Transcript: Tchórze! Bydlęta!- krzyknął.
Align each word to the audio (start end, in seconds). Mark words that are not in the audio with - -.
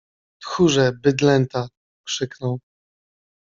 Tchórze! 0.41 0.91
Bydlęta!- 1.01 1.67
krzyknął. 2.05 2.59